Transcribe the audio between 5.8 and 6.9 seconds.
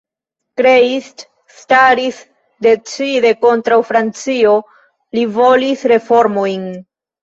reformojn.